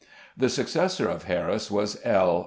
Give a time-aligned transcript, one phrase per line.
[0.35, 2.39] The successor of Harris was L.